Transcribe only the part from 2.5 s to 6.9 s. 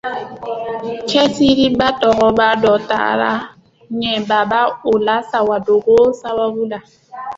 dɔ taara ɲɛ Baba OlaSawadogo sababu la